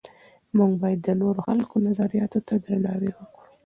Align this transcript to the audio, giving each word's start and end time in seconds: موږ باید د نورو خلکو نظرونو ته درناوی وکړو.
موږ 0.57 0.71
باید 0.81 0.99
د 1.03 1.09
نورو 1.21 1.39
خلکو 1.47 1.75
نظرونو 1.87 2.27
ته 2.47 2.53
درناوی 2.65 3.11
وکړو. 3.13 3.45